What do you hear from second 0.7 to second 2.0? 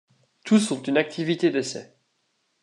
ont une activité d'essais.